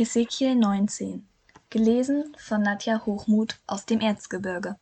[0.00, 1.28] Hesekiel 19
[1.68, 4.76] Gelesen von Nadja Hochmuth aus dem Erzgebirge.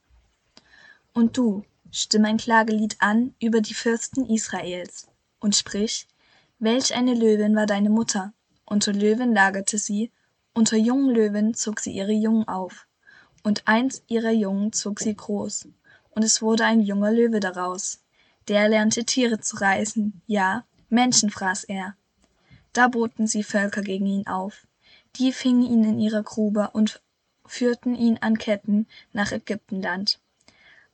[1.13, 5.09] Und du, stimm ein Klagelied an über die Fürsten Israels
[5.41, 6.07] und sprich,
[6.61, 8.33] welch eine Löwin war deine Mutter,
[8.65, 10.13] unter Löwen lagerte sie,
[10.55, 12.87] unter jungen Löwen zog sie ihre Jungen auf,
[13.43, 15.67] und eins ihrer Jungen zog sie groß,
[16.11, 18.05] und es wurde ein junger Löwe daraus,
[18.47, 21.97] der lernte Tiere zu reißen, ja, Menschen fraß er.
[22.73, 24.68] Da boten sie Völker gegen ihn auf,
[25.17, 27.01] die fingen ihn in ihrer Grube und
[27.47, 30.21] führten ihn an Ketten nach Ägyptenland.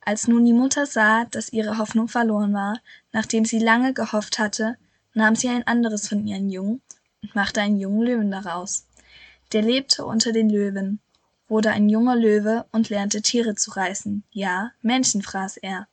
[0.01, 2.79] Als nun die Mutter sah, dass ihre Hoffnung verloren war,
[3.11, 4.77] nachdem sie lange gehofft hatte,
[5.13, 6.81] nahm sie ein anderes von ihren Jungen
[7.23, 8.85] und machte einen jungen Löwen daraus.
[9.51, 10.99] Der lebte unter den Löwen,
[11.47, 15.87] wurde ein junger Löwe und lernte Tiere zu reißen, ja, Menschen fraß er.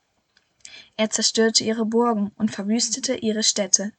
[0.96, 3.92] Er zerstörte ihre Burgen und verwüstete ihre Städte,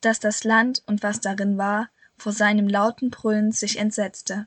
[0.00, 4.46] dass das Land und was darin war, vor seinem lauten Brüllen sich entsetzte.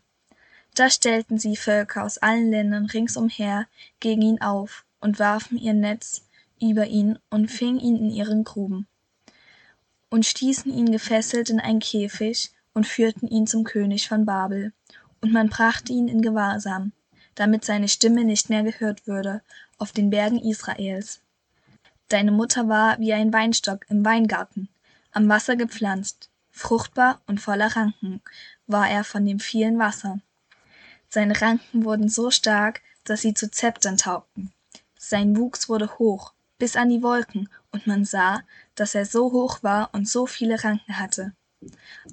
[0.75, 3.67] Da stellten sie Völker aus allen Ländern ringsumher
[3.99, 6.25] gegen ihn auf und warfen ihr Netz
[6.61, 8.87] über ihn und fingen ihn in ihren Gruben
[10.09, 14.73] und stießen ihn gefesselt in einen Käfig und führten ihn zum König von Babel.
[15.21, 16.93] Und man brachte ihn in Gewahrsam,
[17.35, 19.41] damit seine Stimme nicht mehr gehört würde
[19.77, 21.21] auf den Bergen Israels.
[22.07, 24.69] Deine Mutter war wie ein Weinstock im Weingarten,
[25.11, 26.28] am Wasser gepflanzt,
[26.59, 28.21] fruchtbar und voller Ranken
[28.67, 30.19] war er von dem vielen Wasser.
[31.09, 34.51] Seine Ranken wurden so stark, dass sie zu Zeptern taugten.
[34.97, 38.41] Sein Wuchs wurde hoch, bis an die Wolken, und man sah,
[38.75, 41.33] dass er so hoch war und so viele Ranken hatte.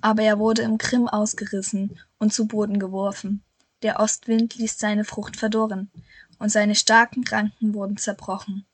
[0.01, 3.43] Aber er wurde im Grimm ausgerissen und zu Boden geworfen.
[3.83, 5.91] Der Ostwind ließ seine Frucht verdorren,
[6.39, 8.65] und seine starken Ranken wurden zerbrochen,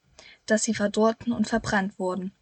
[0.47, 2.33] dass sie verdorrten und verbrannt wurden.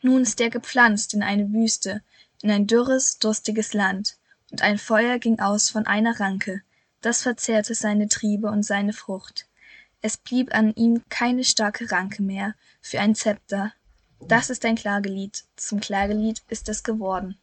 [0.00, 2.02] Nun ist er gepflanzt in eine Wüste,
[2.42, 4.16] in ein dürres, durstiges Land,
[4.50, 6.62] und ein Feuer ging aus von einer Ranke,
[7.00, 9.46] das verzehrte seine Triebe und seine Frucht.
[10.00, 13.72] Es blieb an ihm keine starke Ranke mehr für ein Zepter.
[14.20, 17.36] Das ist ein Klagelied, zum Klagelied ist es geworden.